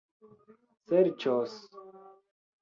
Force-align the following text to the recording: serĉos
serĉos 0.87 1.59